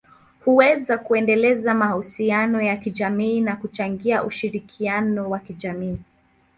[0.45, 5.99] huweza kuendeleza mahusiano ya kijamii na kuchangia ushirikiano wa kijamii.